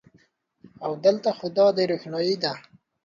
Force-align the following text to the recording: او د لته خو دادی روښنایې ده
او 0.85 0.91
د 1.03 1.05
لته 1.15 1.31
خو 1.37 1.45
دادی 1.57 1.83
روښنایې 1.91 2.35
ده 2.43 2.53